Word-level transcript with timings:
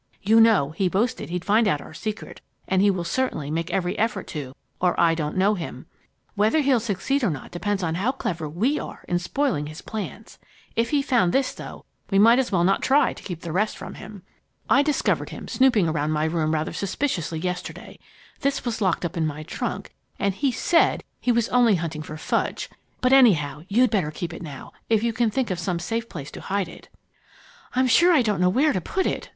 You 0.23 0.41
know, 0.41 0.71
he 0.71 0.89
boasted 0.89 1.29
he'd 1.29 1.45
find 1.45 1.67
out 1.67 1.79
our 1.79 1.93
secret, 1.93 2.41
and 2.67 2.81
he 2.81 2.89
will 2.89 3.03
certainly 3.03 3.51
make 3.51 3.69
every 3.69 3.95
effort 3.99 4.25
to, 4.29 4.55
or 4.79 4.99
I 4.99 5.13
don't 5.13 5.37
know 5.37 5.53
him. 5.53 5.85
Whether 6.33 6.61
he'll 6.61 6.79
succeed 6.79 7.23
or 7.23 7.29
not 7.29 7.51
depends 7.51 7.83
upon 7.83 7.93
how 7.93 8.11
clever 8.11 8.49
we 8.49 8.79
are 8.79 9.05
in 9.07 9.19
spoiling 9.19 9.67
his 9.67 9.83
plans. 9.83 10.39
If 10.75 10.89
he 10.89 11.03
found 11.03 11.33
this, 11.33 11.53
though, 11.53 11.85
we 12.09 12.17
might 12.17 12.39
as 12.39 12.51
well 12.51 12.63
not 12.63 12.81
try 12.81 13.13
to 13.13 13.21
keep 13.21 13.41
the 13.41 13.51
rest 13.51 13.77
from 13.77 13.93
him. 13.93 14.23
I 14.67 14.81
discovered 14.81 15.29
him 15.29 15.47
snooping 15.47 15.87
around 15.87 16.09
my 16.13 16.25
room 16.25 16.51
rather 16.51 16.73
suspiciously 16.73 17.37
yesterday. 17.37 17.99
This 18.39 18.65
was 18.65 18.81
locked 18.81 19.05
up 19.05 19.15
in 19.15 19.27
my 19.27 19.43
trunk, 19.43 19.93
and 20.17 20.33
he 20.33 20.51
said 20.51 21.03
he 21.19 21.31
was 21.31 21.47
only 21.49 21.75
hunting 21.75 22.01
for 22.01 22.17
fudge! 22.17 22.71
But 23.01 23.13
anyhow, 23.13 23.61
you'd 23.67 23.91
better 23.91 24.09
keep 24.09 24.33
it 24.33 24.41
now, 24.41 24.73
if 24.89 25.03
you 25.03 25.13
can 25.13 25.29
think 25.29 25.51
of 25.51 25.59
some 25.59 25.77
safe 25.77 26.09
place 26.09 26.31
to 26.31 26.41
hide 26.41 26.67
it." 26.69 26.89
"I'm 27.75 27.85
sure 27.85 28.11
I 28.11 28.23
don't 28.23 28.41
know 28.41 28.49
where 28.49 28.73
to 28.73 28.81
put 28.81 29.05
it!" 29.05 29.29